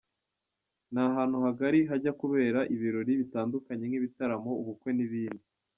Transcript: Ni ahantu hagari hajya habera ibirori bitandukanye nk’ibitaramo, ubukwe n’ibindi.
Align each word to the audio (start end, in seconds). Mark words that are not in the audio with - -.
Ni 0.93 0.99
ahantu 1.07 1.37
hagari 1.45 1.79
hajya 1.89 2.11
habera 2.19 2.61
ibirori 2.75 3.11
bitandukanye 3.21 3.83
nk’ibitaramo, 3.87 4.51
ubukwe 4.61 4.89
n’ibindi. 4.93 5.45